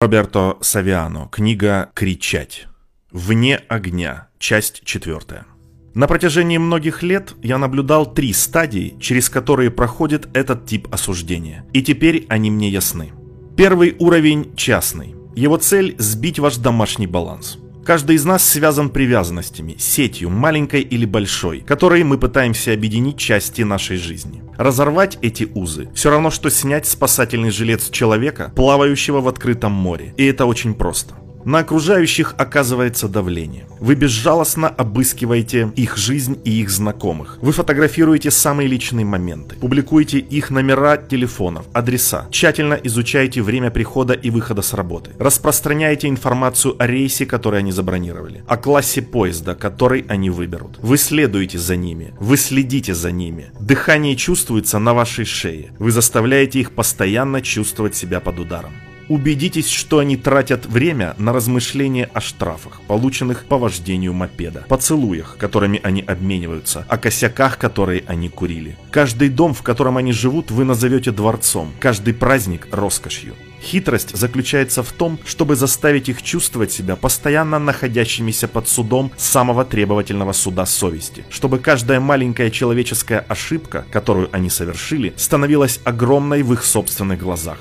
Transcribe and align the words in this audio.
Роберто 0.00 0.58
Савиано. 0.60 1.28
Книга 1.32 1.90
«Кричать». 1.92 2.68
Вне 3.10 3.56
огня. 3.56 4.28
Часть 4.38 4.84
четвертая. 4.84 5.44
На 5.92 6.06
протяжении 6.06 6.56
многих 6.56 7.02
лет 7.02 7.34
я 7.42 7.58
наблюдал 7.58 8.06
три 8.14 8.32
стадии, 8.32 8.96
через 9.00 9.28
которые 9.28 9.72
проходит 9.72 10.28
этот 10.34 10.66
тип 10.66 10.86
осуждения. 10.94 11.66
И 11.72 11.82
теперь 11.82 12.26
они 12.28 12.48
мне 12.48 12.68
ясны. 12.68 13.10
Первый 13.56 13.96
уровень– 13.98 14.54
частный. 14.56 15.16
Его 15.34 15.56
цель– 15.56 15.96
сбить 15.98 16.38
ваш 16.38 16.58
домашний 16.58 17.08
баланс. 17.08 17.58
Каждый 17.88 18.16
из 18.16 18.26
нас 18.26 18.46
связан 18.46 18.90
привязанностями, 18.90 19.74
сетью, 19.78 20.28
маленькой 20.28 20.82
или 20.82 21.06
большой, 21.06 21.60
которые 21.60 22.04
мы 22.04 22.18
пытаемся 22.18 22.74
объединить 22.74 23.16
части 23.16 23.62
нашей 23.62 23.96
жизни. 23.96 24.42
Разорвать 24.58 25.16
эти 25.22 25.48
узы– 25.54 25.88
все 25.94 26.10
равно, 26.10 26.30
что 26.30 26.50
снять 26.50 26.86
спасательный 26.86 27.50
жилет 27.50 27.80
с 27.80 27.88
человека, 27.88 28.52
плавающего 28.54 29.22
в 29.22 29.28
открытом 29.28 29.72
море. 29.72 30.12
И 30.18 30.26
это 30.26 30.44
очень 30.44 30.74
просто. 30.74 31.14
На 31.48 31.60
окружающих 31.60 32.34
оказывается 32.36 33.08
давление. 33.08 33.64
Вы 33.80 33.94
безжалостно 33.94 34.68
обыскиваете 34.68 35.72
их 35.76 35.96
жизнь 35.96 36.38
и 36.44 36.60
их 36.60 36.68
знакомых. 36.68 37.38
Вы 37.40 37.52
фотографируете 37.52 38.30
самые 38.30 38.68
личные 38.68 39.06
моменты. 39.06 39.56
Публикуете 39.56 40.18
их 40.18 40.50
номера 40.50 40.98
телефонов, 40.98 41.64
адреса. 41.72 42.28
Тщательно 42.30 42.74
изучаете 42.74 43.40
время 43.40 43.70
прихода 43.70 44.12
и 44.12 44.28
выхода 44.28 44.60
с 44.60 44.74
работы. 44.74 45.12
Распространяете 45.18 46.08
информацию 46.08 46.76
о 46.78 46.86
рейсе, 46.86 47.24
который 47.24 47.60
они 47.60 47.72
забронировали. 47.72 48.44
О 48.46 48.58
классе 48.58 49.00
поезда, 49.00 49.54
который 49.54 50.04
они 50.06 50.28
выберут. 50.28 50.78
Вы 50.82 50.98
следуете 50.98 51.56
за 51.56 51.76
ними. 51.76 52.12
Вы 52.20 52.36
следите 52.36 52.92
за 52.92 53.10
ними. 53.10 53.52
Дыхание 53.58 54.16
чувствуется 54.16 54.78
на 54.78 54.92
вашей 54.92 55.24
шее. 55.24 55.72
Вы 55.78 55.92
заставляете 55.92 56.60
их 56.60 56.72
постоянно 56.72 57.40
чувствовать 57.40 57.96
себя 57.96 58.20
под 58.20 58.38
ударом. 58.38 58.74
Убедитесь, 59.08 59.70
что 59.70 60.00
они 60.00 60.18
тратят 60.18 60.66
время 60.66 61.14
на 61.16 61.32
размышления 61.32 62.10
о 62.12 62.20
штрафах, 62.20 62.82
полученных 62.86 63.46
по 63.46 63.56
вождению 63.56 64.12
мопеда, 64.12 64.66
поцелуях, 64.68 65.36
которыми 65.38 65.80
они 65.82 66.02
обмениваются, 66.02 66.84
о 66.88 66.98
косяках, 66.98 67.56
которые 67.56 68.04
они 68.06 68.28
курили. 68.28 68.76
Каждый 68.90 69.30
дом, 69.30 69.54
в 69.54 69.62
котором 69.62 69.96
они 69.96 70.12
живут, 70.12 70.50
вы 70.50 70.64
назовете 70.64 71.10
дворцом, 71.10 71.72
каждый 71.80 72.12
праздник– 72.12 72.68
роскошью. 72.70 73.34
Хитрость 73.62 74.14
заключается 74.14 74.82
в 74.82 74.92
том, 74.92 75.18
чтобы 75.24 75.56
заставить 75.56 76.08
их 76.08 76.22
чувствовать 76.22 76.70
себя 76.70 76.94
постоянно 76.94 77.58
находящимися 77.58 78.46
под 78.46 78.68
судом 78.68 79.10
самого 79.16 79.64
требовательного 79.64 80.32
суда 80.32 80.66
совести, 80.66 81.24
чтобы 81.30 81.58
каждая 81.58 81.98
маленькая 81.98 82.50
человеческая 82.50 83.20
ошибка, 83.20 83.84
которую 83.90 84.28
они 84.32 84.50
совершили, 84.50 85.14
становилась 85.16 85.80
огромной 85.84 86.42
в 86.42 86.52
их 86.52 86.62
собственных 86.62 87.18
глазах. 87.18 87.58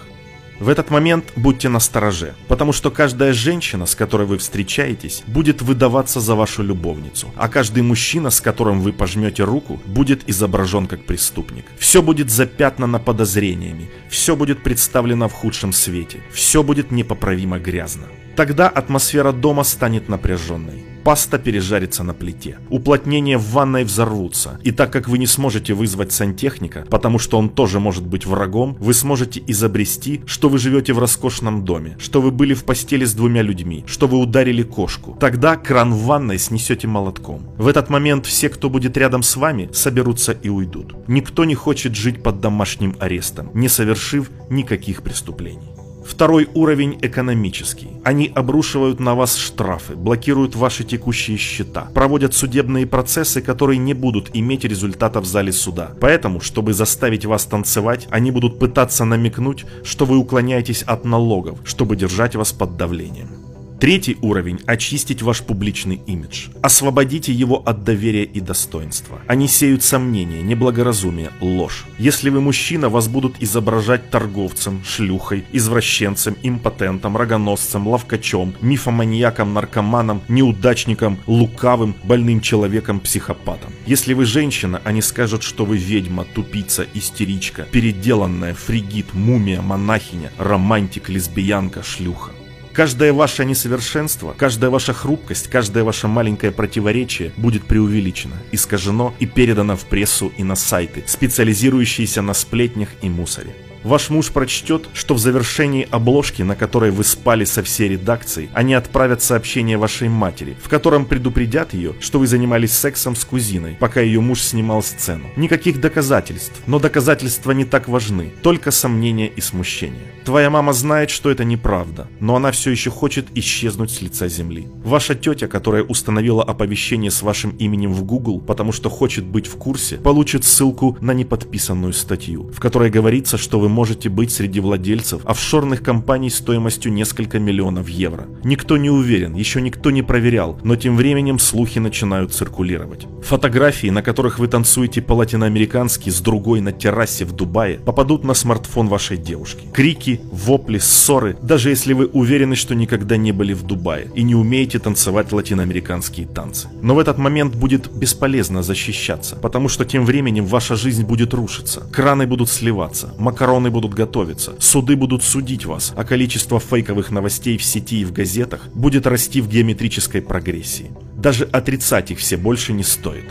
В 0.59 0.69
этот 0.69 0.89
момент 0.89 1.33
будьте 1.36 1.69
настороже, 1.69 2.33
потому 2.47 2.73
что 2.73 2.89
каждая 2.89 3.31
женщина, 3.31 3.86
с 3.86 3.94
которой 3.94 4.25
вы 4.25 4.39
встречаетесь, 4.39 5.23
будет 5.27 5.61
выдаваться 5.61 6.19
за 6.19 6.33
вашу 6.33 6.64
любовницу, 6.64 7.27
а 7.36 7.47
каждый 7.47 7.83
мужчина, 7.83 8.31
с 8.31 8.41
которым 8.41 8.81
вы 8.81 8.91
пожмете 8.91 9.44
руку, 9.44 9.80
будет 9.86 10.27
изображен 10.27 10.88
как 10.88 11.05
преступник. 11.05 11.66
Все 11.77 12.02
будет 12.02 12.31
запятнано 12.31 12.97
подозрениями, 12.97 13.91
все 14.09 14.36
будет 14.36 14.64
представлено 14.64 15.30
в 15.30 15.33
худшем 15.33 15.73
свете, 15.73 16.22
все 16.33 16.64
будет 16.64 16.89
непоправимо 16.92 17.59
грязно. 17.59 18.08
Тогда 18.36 18.67
атмосфера 18.67 19.31
дома 19.31 19.64
станет 19.64 20.09
напряженной 20.09 20.86
паста 21.08 21.39
пережарится 21.39 22.03
на 22.03 22.13
плите. 22.13 22.58
Уплотнения 22.69 23.38
в 23.38 23.52
ванной 23.52 23.86
взорвутся. 23.86 24.59
И 24.66 24.72
так 24.72 24.91
как 24.91 25.08
вы 25.08 25.17
не 25.17 25.25
сможете 25.25 25.73
вызвать 25.73 26.11
сантехника, 26.11 26.86
потому 26.89 27.17
что 27.17 27.38
он 27.38 27.47
тоже 27.47 27.80
может 27.80 28.05
быть 28.05 28.25
врагом, 28.25 28.75
вы 28.81 28.94
сможете 28.94 29.41
изобрести, 29.47 30.22
что 30.25 30.49
вы 30.49 30.58
живете 30.58 30.91
в 30.91 30.99
роскошном 30.99 31.64
доме, 31.64 31.95
что 31.97 32.19
вы 32.22 32.31
были 32.31 32.53
в 32.53 32.66
постели 32.66 33.05
с 33.05 33.14
двумя 33.14 33.41
людьми, 33.41 33.86
что 33.88 34.08
вы 34.08 34.17
ударили 34.17 34.64
кошку. 34.64 35.16
Тогда 35.17 35.55
кран 35.55 35.94
в 35.94 36.03
ванной 36.03 36.39
снесете 36.39 36.88
молотком. 36.88 37.55
В 37.58 37.69
этот 37.69 37.89
момент 37.89 38.25
все, 38.25 38.49
кто 38.49 38.69
будет 38.69 38.97
рядом 38.97 39.23
с 39.23 39.38
вами, 39.38 39.69
соберутся 39.71 40.33
и 40.33 40.49
уйдут. 40.49 40.93
Никто 41.08 41.45
не 41.45 41.55
хочет 41.55 41.95
жить 41.95 42.21
под 42.21 42.42
домашним 42.42 42.98
арестом, 42.99 43.49
не 43.54 43.70
совершив 43.70 44.30
никаких 44.49 45.04
преступлений. 45.04 45.77
Второй 46.07 46.47
уровень 46.53 46.97
экономический. 47.01 47.89
Они 48.05 48.31
обрушивают 48.33 49.01
на 49.01 49.13
вас 49.13 49.35
штрафы, 49.35 49.95
блокируют 49.95 50.55
ваши 50.55 50.85
текущие 50.85 51.35
счета, 51.37 51.89
проводят 51.93 52.33
судебные 52.33 52.87
процессы, 52.87 53.41
которые 53.41 53.77
не 53.77 53.93
будут 53.93 54.29
иметь 54.33 54.63
результата 54.63 55.19
в 55.19 55.25
зале 55.25 55.51
суда. 55.51 55.91
Поэтому, 55.99 56.39
чтобы 56.39 56.73
заставить 56.73 57.25
вас 57.25 57.45
танцевать, 57.45 58.07
они 58.09 58.31
будут 58.31 58.57
пытаться 58.57 59.03
намекнуть, 59.03 59.65
что 59.83 60.05
вы 60.05 60.17
уклоняетесь 60.17 60.83
от 60.83 61.03
налогов, 61.03 61.59
чтобы 61.65 61.97
держать 61.97 62.35
вас 62.35 62.53
под 62.53 62.77
давлением. 62.77 63.46
Третий 63.80 64.17
уровень– 64.21 64.60
очистить 64.65 65.21
ваш 65.21 65.43
публичный 65.43 66.02
имидж. 66.08 66.48
Освободите 66.64 67.32
его 67.32 67.61
от 67.64 67.83
доверия 67.83 68.23
и 68.23 68.39
достоинства. 68.39 69.21
Они 69.27 69.48
сеют 69.48 69.83
сомнения, 69.83 70.42
неблагоразумие, 70.42 71.30
ложь. 71.42 71.86
Если 71.99 72.32
вы 72.32 72.42
мужчина, 72.42 72.89
вас 72.89 73.08
будут 73.08 73.36
изображать 73.39 74.10
торговцем, 74.10 74.83
шлюхой, 74.83 75.45
извращенцем, 75.52 76.36
импотентом, 76.42 77.17
рогоносцем, 77.17 77.87
ловкачом, 77.87 78.55
мифоманьяком, 78.61 79.54
наркоманом, 79.54 80.23
неудачником, 80.27 81.20
лукавым, 81.27 81.95
больным 82.04 82.42
человеком, 82.42 82.99
психопатом. 82.99 83.71
Если 83.86 84.16
вы 84.16 84.26
женщина, 84.26 84.82
они 84.86 85.04
скажут, 85.04 85.43
что 85.43 85.66
вы 85.66 85.77
ведьма, 85.77 86.26
тупица, 86.26 86.87
истеричка, 86.95 87.67
переделанная, 87.71 88.55
фригид, 88.55 89.14
мумия, 89.14 89.61
монахиня, 89.61 90.32
романтик, 90.39 91.10
лесбиянка, 91.10 91.83
шлюха. 91.83 92.32
Каждое 92.77 93.11
ваше 93.11 93.43
несовершенство, 93.43 94.36
каждая 94.38 94.70
ваша 94.70 94.93
хрупкость, 94.93 95.48
каждое 95.48 95.83
ваше 95.83 96.08
маленькое 96.08 96.52
противоречие 96.52 97.32
будет 97.36 97.64
преувеличено, 97.64 98.36
искажено 98.52 99.15
и 99.17 99.26
передано 99.26 99.76
в 99.76 99.86
прессу 99.86 100.32
и 100.38 100.43
на 100.43 100.55
сайты, 100.55 101.04
специализирующиеся 101.08 102.21
на 102.21 102.36
сплетнях 102.36 102.89
и 103.02 103.10
мусоре. 103.10 103.55
Ваш 103.87 104.09
муж 104.09 104.33
прочтет, 104.33 104.89
что 104.92 105.14
в 105.14 105.17
завершении 105.17 105.87
обложки, 105.89 106.42
на 106.42 106.58
которой 106.58 106.92
вы 106.92 107.05
спали 107.05 107.45
со 107.45 107.64
всей 107.64 107.87
редакцией, 107.87 108.49
они 108.53 108.73
отправят 108.73 109.21
сообщение 109.21 109.77
вашей 109.77 110.09
матери, 110.09 110.58
в 110.61 110.67
котором 110.67 111.05
предупредят 111.05 111.73
ее, 111.73 111.95
что 112.02 112.20
вы 112.20 112.27
занимались 112.27 112.73
сексом 112.73 113.15
с 113.15 113.23
кузиной, 113.23 113.77
пока 113.80 114.02
ее 114.02 114.20
муж 114.20 114.42
снимал 114.42 114.83
сцену. 114.83 115.27
Никаких 115.37 115.80
доказательств, 115.80 116.61
но 116.67 116.80
доказательства 116.80 117.52
не 117.53 117.64
так 117.64 117.87
важны, 117.87 118.33
только 118.43 118.71
сомнения 118.71 119.30
и 119.30 119.39
смущение. 119.39 120.17
Твоя 120.25 120.49
мама 120.49 120.73
знает, 120.73 121.09
что 121.09 121.31
это 121.31 121.45
неправда, 121.45 122.09
но 122.19 122.36
она 122.36 122.52
все 122.52 122.71
еще 122.71 122.89
хочет 122.89 123.27
исчезнуть 123.36 123.92
с 123.92 124.02
лица 124.02 124.27
земли. 124.27 124.67
Ваша 124.83 125.15
тетя, 125.15 125.48
которая 125.48 125.83
установила 125.83 126.43
оповещение 126.43 127.09
с 127.09 127.21
вашим 127.21 127.52
именем 127.52 127.93
в 127.93 128.04
Google, 128.04 128.42
потому 128.42 128.74
что 128.74 128.89
хочет 128.89 129.24
быть 129.24 129.48
в 129.48 129.56
курсе, 129.56 129.95
получит 129.95 130.44
ссылку 130.44 130.98
на 131.00 131.13
неподписанную 131.13 131.94
статью, 131.94 132.51
в 132.51 132.59
которой 132.59 132.89
говорится, 132.89 133.38
что 133.38 133.57
вы 133.62 133.76
можете 133.77 134.10
быть 134.10 134.31
среди 134.31 134.60
владельцев 134.60 135.21
офшорных 135.24 135.83
компаний 135.83 136.31
стоимостью 136.31 136.92
несколько 136.92 137.38
миллионов 137.38 137.88
евро. 137.89 138.25
Никто 138.44 138.75
не 138.75 138.89
уверен, 138.89 139.36
еще 139.36 139.62
никто 139.62 139.92
не 139.92 140.01
проверял, 140.01 140.60
но 140.63 140.75
тем 140.75 140.98
временем 140.98 141.38
слухи 141.38 141.77
начинают 141.77 142.33
циркулировать. 142.33 143.06
Фотографии, 143.21 143.92
на 143.92 144.01
которых 144.01 144.39
вы 144.39 144.48
танцуете 144.48 145.04
по-латиноамерикански 145.04 146.10
с 146.10 146.21
другой 146.21 146.62
на 146.62 146.71
террасе 146.71 147.24
в 147.25 147.33
Дубае, 147.33 147.77
попадут 147.77 148.24
на 148.24 148.33
смартфон 148.33 148.88
вашей 148.88 149.18
девушки. 149.18 149.68
Крики, 149.74 150.21
вопли, 150.31 150.80
ссоры, 150.80 151.38
даже 151.44 151.69
если 151.69 151.94
вы 151.94 152.07
уверены, 152.07 152.56
что 152.56 152.74
никогда 152.74 153.16
не 153.16 153.31
были 153.31 153.54
в 153.54 153.62
Дубае 153.62 154.07
и 154.16 154.24
не 154.24 154.33
умеете 154.33 154.80
танцевать 154.80 155.31
латиноамериканские 155.31 156.25
танцы. 156.25 156.68
Но 156.81 156.95
в 156.95 157.00
этот 157.00 157.19
момент 157.19 157.54
будет 157.54 157.92
бесполезно 157.94 158.63
защищаться, 158.63 159.36
потому 159.36 159.69
что 159.69 159.86
тем 159.86 160.04
временем 160.04 160.45
ваша 160.45 160.75
жизнь 160.75 161.04
будет 161.04 161.36
рушиться, 161.36 161.81
краны 161.92 162.25
будут 162.25 162.50
сливаться, 162.50 163.13
макароны 163.19 163.56
Законы 163.57 163.71
будут 163.71 163.95
готовиться, 163.95 164.53
суды 164.59 164.95
будут 164.95 165.23
судить 165.23 165.65
вас, 165.65 165.91
а 165.95 166.03
количество 166.03 166.59
фейковых 166.59 167.09
новостей 167.09 167.57
в 167.57 167.63
сети 167.63 168.01
и 168.01 168.06
в 168.06 168.12
газетах 168.12 168.68
будет 168.75 169.07
расти 169.07 169.42
в 169.42 169.50
геометрической 169.50 170.21
прогрессии. 170.21 170.92
Даже 171.15 171.45
отрицать 171.45 172.12
их 172.12 172.19
все 172.19 172.38
больше 172.38 172.71
не 172.71 172.83
стоит. 172.83 173.25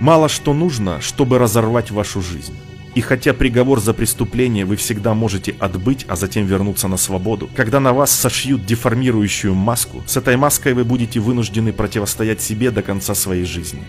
Мало 0.00 0.28
что 0.28 0.54
нужно, 0.54 1.00
чтобы 1.00 1.38
разорвать 1.38 1.92
вашу 1.92 2.20
жизнь. 2.20 2.54
И 2.96 3.00
хотя 3.00 3.32
приговор 3.32 3.78
за 3.78 3.94
преступление 3.94 4.64
вы 4.64 4.74
всегда 4.74 5.14
можете 5.14 5.54
отбыть, 5.60 6.04
а 6.08 6.16
затем 6.16 6.46
вернуться 6.46 6.88
на 6.88 6.96
свободу, 6.96 7.48
когда 7.54 7.78
на 7.78 7.92
вас 7.92 8.10
сошьют 8.10 8.66
деформирующую 8.66 9.54
маску, 9.54 10.02
с 10.04 10.16
этой 10.16 10.36
маской 10.36 10.74
вы 10.74 10.82
будете 10.82 11.20
вынуждены 11.20 11.72
противостоять 11.72 12.42
себе 12.42 12.72
до 12.72 12.82
конца 12.82 13.14
своей 13.14 13.44
жизни. 13.44 13.84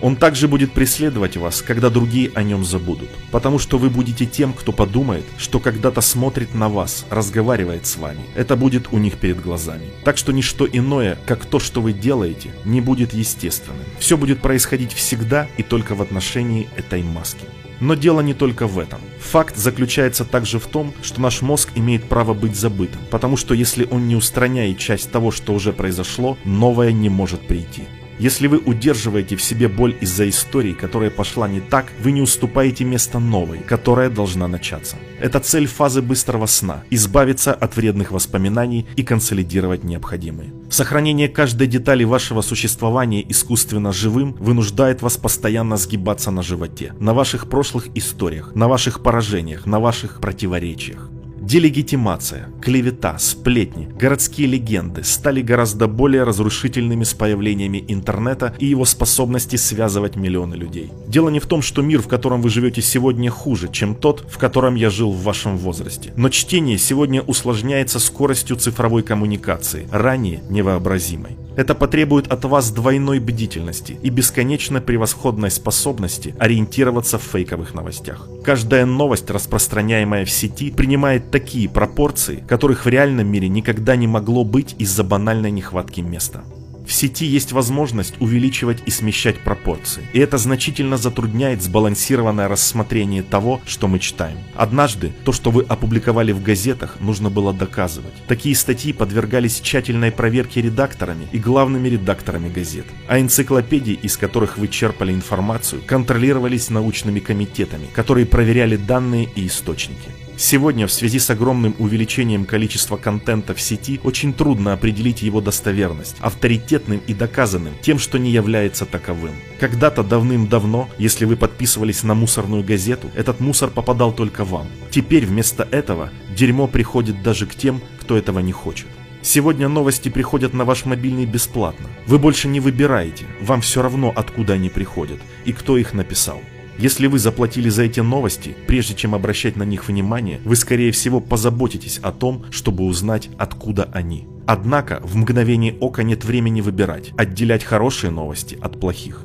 Он 0.00 0.14
также 0.14 0.46
будет 0.46 0.72
преследовать 0.72 1.36
вас, 1.36 1.60
когда 1.60 1.90
другие 1.90 2.30
о 2.34 2.42
нем 2.42 2.64
забудут, 2.64 3.08
потому 3.32 3.58
что 3.58 3.78
вы 3.78 3.90
будете 3.90 4.26
тем, 4.26 4.52
кто 4.52 4.72
подумает, 4.72 5.24
что 5.38 5.58
когда-то 5.58 6.00
смотрит 6.00 6.54
на 6.54 6.68
вас, 6.68 7.04
разговаривает 7.10 7.86
с 7.86 7.96
вами. 7.96 8.20
Это 8.36 8.54
будет 8.54 8.92
у 8.92 8.98
них 8.98 9.18
перед 9.18 9.40
глазами. 9.40 9.86
Так 10.04 10.16
что 10.16 10.32
ничто 10.32 10.68
иное, 10.70 11.18
как 11.26 11.44
то, 11.46 11.58
что 11.58 11.80
вы 11.80 11.92
делаете, 11.92 12.50
не 12.64 12.80
будет 12.80 13.12
естественным. 13.12 13.84
Все 13.98 14.16
будет 14.16 14.40
происходить 14.40 14.92
всегда 14.92 15.48
и 15.56 15.62
только 15.64 15.94
в 15.96 16.02
отношении 16.02 16.68
этой 16.76 17.02
маски. 17.02 17.44
Но 17.80 17.94
дело 17.94 18.20
не 18.20 18.34
только 18.34 18.66
в 18.66 18.78
этом. 18.78 19.00
Факт 19.20 19.56
заключается 19.56 20.24
также 20.24 20.58
в 20.58 20.66
том, 20.66 20.92
что 21.02 21.20
наш 21.20 21.42
мозг 21.42 21.70
имеет 21.74 22.04
право 22.04 22.34
быть 22.34 22.56
забытым, 22.56 23.00
потому 23.10 23.36
что 23.36 23.54
если 23.54 23.86
он 23.90 24.08
не 24.08 24.16
устраняет 24.16 24.78
часть 24.78 25.10
того, 25.10 25.30
что 25.30 25.52
уже 25.54 25.72
произошло, 25.72 26.36
новое 26.44 26.92
не 26.92 27.08
может 27.08 27.40
прийти. 27.46 27.84
Если 28.18 28.48
вы 28.48 28.58
удерживаете 28.58 29.36
в 29.36 29.42
себе 29.42 29.68
боль 29.68 29.96
из-за 30.00 30.28
истории, 30.28 30.72
которая 30.72 31.10
пошла 31.10 31.46
не 31.48 31.60
так, 31.60 31.86
вы 32.02 32.10
не 32.10 32.20
уступаете 32.20 32.84
место 32.84 33.20
новой, 33.20 33.60
которая 33.60 34.10
должна 34.10 34.48
начаться. 34.48 34.96
Это 35.20 35.38
цель 35.38 35.66
фазы 35.66 36.02
быстрого 36.02 36.46
сна– 36.46 36.82
избавиться 36.90 37.54
от 37.54 37.76
вредных 37.76 38.10
воспоминаний 38.10 38.86
и 38.96 39.04
консолидировать 39.04 39.84
необходимые. 39.84 40.52
Сохранение 40.68 41.28
каждой 41.28 41.68
детали 41.68 42.02
вашего 42.04 42.42
существования 42.42 43.24
искусственно 43.28 43.92
живым 43.92 44.32
вынуждает 44.40 45.00
вас 45.00 45.16
постоянно 45.16 45.76
сгибаться 45.76 46.32
на 46.32 46.42
животе, 46.42 46.94
на 46.98 47.14
ваших 47.14 47.48
прошлых 47.48 47.86
историях, 47.94 48.52
на 48.54 48.66
ваших 48.66 49.00
поражениях, 49.00 49.64
на 49.66 49.78
ваших 49.78 50.20
противоречиях. 50.20 51.08
Делегитимация, 51.48 52.50
клевета, 52.60 53.18
сплетни, 53.18 53.88
городские 53.98 54.46
легенды 54.48 55.02
стали 55.02 55.40
гораздо 55.40 55.88
более 55.88 56.24
разрушительными 56.24 57.04
с 57.04 57.14
появлениями 57.14 57.82
интернета 57.88 58.54
и 58.58 58.66
его 58.66 58.84
способности 58.84 59.56
связывать 59.56 60.14
миллионы 60.14 60.56
людей. 60.56 60.90
Дело 61.06 61.30
не 61.30 61.40
в 61.40 61.46
том, 61.46 61.62
что 61.62 61.80
мир, 61.80 62.02
в 62.02 62.06
котором 62.06 62.42
вы 62.42 62.50
живете 62.50 62.82
сегодня, 62.82 63.30
хуже, 63.30 63.70
чем 63.72 63.94
тот, 63.94 64.30
в 64.30 64.36
котором 64.36 64.74
я 64.74 64.90
жил 64.90 65.10
в 65.10 65.22
вашем 65.22 65.56
возрасте. 65.56 66.12
Но 66.16 66.28
чтение 66.28 66.76
сегодня 66.76 67.22
усложняется 67.22 67.98
скоростью 67.98 68.56
цифровой 68.56 69.02
коммуникации, 69.02 69.88
ранее 69.90 70.42
невообразимой. 70.50 71.38
Это 71.58 71.74
потребует 71.74 72.28
от 72.30 72.44
вас 72.44 72.70
двойной 72.70 73.18
бдительности 73.18 73.98
и 74.00 74.10
бесконечно 74.10 74.80
превосходной 74.80 75.50
способности 75.50 76.36
ориентироваться 76.38 77.18
в 77.18 77.22
фейковых 77.22 77.74
новостях. 77.74 78.28
Каждая 78.44 78.86
новость, 78.86 79.28
распространяемая 79.28 80.24
в 80.24 80.30
сети, 80.30 80.70
принимает 80.70 81.32
такие 81.32 81.68
пропорции, 81.68 82.44
которых 82.46 82.84
в 82.84 82.88
реальном 82.88 83.26
мире 83.26 83.48
никогда 83.48 83.96
не 83.96 84.06
могло 84.06 84.44
быть 84.44 84.76
из-за 84.78 85.02
банальной 85.02 85.50
нехватки 85.50 86.00
места. 86.00 86.44
В 86.88 86.94
сети 86.94 87.26
есть 87.26 87.52
возможность 87.52 88.14
увеличивать 88.18 88.82
и 88.86 88.90
смещать 88.90 89.38
пропорции, 89.40 90.04
и 90.14 90.20
это 90.20 90.38
значительно 90.38 90.96
затрудняет 90.96 91.62
сбалансированное 91.62 92.48
рассмотрение 92.48 93.22
того, 93.22 93.60
что 93.66 93.88
мы 93.88 93.98
читаем. 93.98 94.38
Однажды 94.54 95.12
то, 95.26 95.32
что 95.32 95.50
вы 95.50 95.64
опубликовали 95.64 96.32
в 96.32 96.42
газетах, 96.42 96.96
нужно 97.00 97.28
было 97.28 97.52
доказывать. 97.52 98.14
Такие 98.26 98.56
статьи 98.56 98.94
подвергались 98.94 99.60
тщательной 99.60 100.10
проверке 100.10 100.62
редакторами 100.62 101.28
и 101.30 101.38
главными 101.38 101.88
редакторами 101.88 102.48
газет, 102.48 102.86
а 103.06 103.20
энциклопедии, 103.20 103.98
из 104.02 104.16
которых 104.16 104.56
вы 104.56 104.68
черпали 104.68 105.12
информацию, 105.12 105.82
контролировались 105.86 106.70
научными 106.70 107.20
комитетами, 107.20 107.88
которые 107.92 108.24
проверяли 108.24 108.76
данные 108.76 109.28
и 109.36 109.46
источники. 109.46 110.27
Сегодня 110.40 110.86
в 110.86 110.92
связи 110.92 111.18
с 111.18 111.30
огромным 111.30 111.74
увеличением 111.80 112.44
количества 112.44 112.96
контента 112.96 113.54
в 113.54 113.60
сети 113.60 114.00
очень 114.04 114.32
трудно 114.32 114.72
определить 114.72 115.20
его 115.20 115.40
достоверность, 115.40 116.14
авторитетным 116.20 117.02
и 117.08 117.12
доказанным 117.12 117.74
тем, 117.82 117.98
что 117.98 118.20
не 118.20 118.30
является 118.30 118.86
таковым. 118.86 119.32
Когда-то 119.58 120.04
давным-давно, 120.04 120.88
если 120.96 121.24
вы 121.24 121.34
подписывались 121.34 122.04
на 122.04 122.14
мусорную 122.14 122.62
газету, 122.62 123.10
этот 123.16 123.40
мусор 123.40 123.70
попадал 123.70 124.12
только 124.12 124.44
вам. 124.44 124.68
Теперь 124.92 125.26
вместо 125.26 125.66
этого 125.72 126.10
дерьмо 126.36 126.68
приходит 126.68 127.20
даже 127.24 127.44
к 127.44 127.56
тем, 127.56 127.82
кто 128.00 128.16
этого 128.16 128.38
не 128.38 128.52
хочет. 128.52 128.86
Сегодня 129.22 129.68
новости 129.68 130.08
приходят 130.08 130.54
на 130.54 130.64
ваш 130.64 130.84
мобильный 130.84 131.26
бесплатно. 131.26 131.88
Вы 132.06 132.20
больше 132.20 132.46
не 132.46 132.60
выбираете, 132.60 133.26
вам 133.40 133.60
все 133.60 133.82
равно 133.82 134.12
откуда 134.14 134.52
они 134.52 134.68
приходят 134.68 135.18
и 135.44 135.52
кто 135.52 135.76
их 135.76 135.94
написал. 135.94 136.40
Если 136.78 137.08
вы 137.08 137.18
заплатили 137.18 137.68
за 137.68 137.82
эти 137.82 137.98
новости, 137.98 138.56
прежде 138.68 138.94
чем 138.94 139.16
обращать 139.16 139.56
на 139.56 139.64
них 139.64 139.88
внимание, 139.88 140.40
вы 140.44 140.54
скорее 140.54 140.92
всего 140.92 141.20
позаботитесь 141.20 141.98
о 141.98 142.12
том, 142.12 142.44
чтобы 142.50 142.84
узнать, 142.84 143.30
откуда 143.36 143.90
они. 143.92 144.28
Однако 144.46 145.00
в 145.02 145.16
мгновение 145.16 145.76
ока 145.80 146.04
нет 146.04 146.24
времени 146.24 146.60
выбирать, 146.60 147.10
отделять 147.18 147.64
хорошие 147.64 148.12
новости 148.12 148.56
от 148.62 148.78
плохих. 148.78 149.24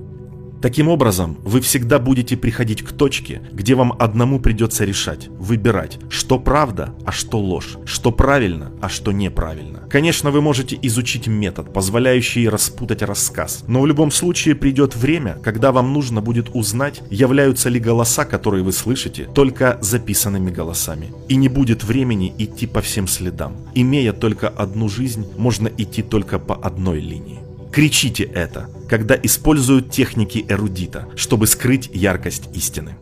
Таким 0.63 0.87
образом, 0.87 1.39
вы 1.43 1.59
всегда 1.59 1.99
будете 1.99 2.37
приходить 2.37 2.83
к 2.83 2.93
точке, 2.93 3.41
где 3.51 3.75
вам 3.75 3.93
одному 3.99 4.39
придется 4.39 4.85
решать, 4.85 5.27
выбирать, 5.27 5.99
что 6.07 6.39
правда, 6.39 6.95
а 7.05 7.11
что 7.11 7.37
ложь, 7.37 7.75
что 7.83 8.13
правильно, 8.13 8.71
а 8.81 8.87
что 8.87 9.11
неправильно. 9.11 9.79
Конечно, 9.89 10.31
вы 10.31 10.39
можете 10.39 10.79
изучить 10.83 11.27
метод, 11.27 11.73
позволяющий 11.73 12.47
распутать 12.47 13.01
рассказ, 13.01 13.65
но 13.67 13.81
в 13.81 13.87
любом 13.87 14.09
случае 14.09 14.55
придет 14.55 14.95
время, 14.95 15.37
когда 15.43 15.73
вам 15.73 15.91
нужно 15.91 16.21
будет 16.21 16.55
узнать, 16.55 17.01
являются 17.09 17.67
ли 17.67 17.81
голоса, 17.81 18.23
которые 18.23 18.63
вы 18.63 18.71
слышите, 18.71 19.27
только 19.35 19.77
записанными 19.81 20.49
голосами. 20.49 21.11
И 21.27 21.35
не 21.35 21.49
будет 21.49 21.83
времени 21.83 22.33
идти 22.37 22.67
по 22.67 22.79
всем 22.79 23.09
следам. 23.09 23.57
Имея 23.75 24.13
только 24.13 24.47
одну 24.47 24.87
жизнь, 24.87 25.27
можно 25.37 25.67
идти 25.67 26.03
только 26.03 26.39
по 26.39 26.55
одной 26.55 27.01
линии. 27.01 27.42
Кричите 27.73 28.25
это, 28.25 28.69
когда 28.87 29.15
используют 29.15 29.89
техники 29.89 30.45
эрудита, 30.47 31.09
чтобы 31.15 31.47
скрыть 31.47 31.89
яркость 31.91 32.55
истины. 32.55 32.97